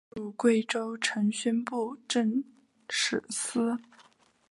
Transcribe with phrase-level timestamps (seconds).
[0.15, 2.43] 属贵州承宣布政
[2.89, 3.77] 使司。